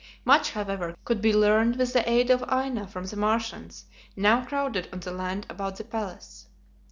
[0.25, 3.85] Much, however, could be learned with the aid of Aina from the Martians,
[4.15, 6.47] now crowded on the land about the palace.